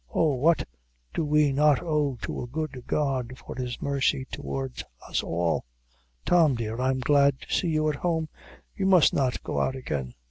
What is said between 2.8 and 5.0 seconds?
God for His mercy towards